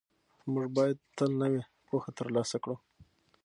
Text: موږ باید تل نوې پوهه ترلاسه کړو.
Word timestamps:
موږ 0.51 0.65
باید 0.77 0.97
تل 1.17 1.31
نوې 1.41 1.61
پوهه 1.85 2.09
ترلاسه 2.17 2.57
کړو. 2.63 2.75